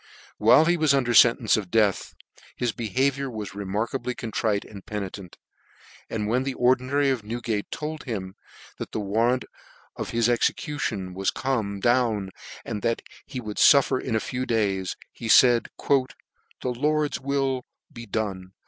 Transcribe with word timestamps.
While 0.39 0.65
he 0.65 0.77
\vas 0.77 0.95
under 0.95 1.13
fentence 1.13 1.55
of 1.57 1.69
death, 1.69 2.15
his 2.55 2.71
be 2.71 2.89
haviour 2.89 3.31
was 3.31 3.53
remarkably 3.53 4.15
contrite 4.15 4.65
and 4.65 4.83
penitent; 4.83 5.37
and 6.09 6.27
when 6.27 6.41
the 6.41 6.55
Ordinary 6.55 7.11
of 7.11 7.23
Newgate 7.23 7.69
told 7.69 8.05
him; 8.05 8.33
that 8.79 8.93
the 8.93 8.99
warrant 8.99 9.45
for 9.95 10.05
his 10.07 10.27
execution 10.27 11.13
was 11.13 11.29
come 11.29 11.79
down, 11.79 12.31
and 12.65 12.81
that 12.81 13.03
he 13.27 13.39
would 13.39 13.57
luher 13.57 14.01
in 14.01 14.15
a 14.15 14.19
few 14.19 14.47
days, 14.47 14.95
he 15.11 15.29
faid," 15.29 15.67
The 15.87 16.69
Lord's 16.71 17.19
wiil 17.19 17.61
be 17.93 18.07
done 18.07 18.53